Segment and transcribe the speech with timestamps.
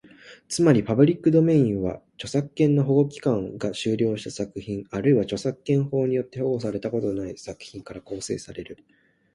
[0.47, 8.83] つまり、パブリックドメインは、著作権の保護期間が終了した作品、あるいは著作権法によって保護されたことのない作品から構成される。